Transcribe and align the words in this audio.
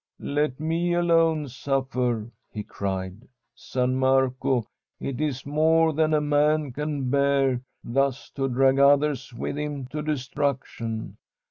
'Let 0.39 0.59
me 0.59 0.95
alone 0.95 1.47
suffer!' 1.47 2.31
he 2.55 2.63
cried.' 2.63 3.27
San 3.53 3.97
Marco, 3.97 4.65
it 4.99 5.21
is 5.21 5.45
more 5.45 5.93
than 5.93 6.15
a 6.15 6.19
man 6.19 6.71
can 6.71 7.11
bear, 7.11 7.61
thus 7.83 8.31
to 8.31 8.49
drae 8.49 8.79
others 8.79 9.31
with 9.31 9.59
him 9.59 9.85
to 9.89 10.01
destruction. 10.01 11.17